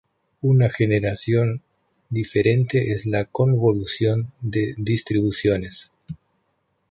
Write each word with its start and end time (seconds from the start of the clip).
Una 0.41 0.67
generalización 0.67 1.61
diferente 2.09 2.91
es 2.91 3.05
la 3.05 3.25
convolución 3.25 4.33
de 4.41 4.73
distribuciones. 4.79 5.91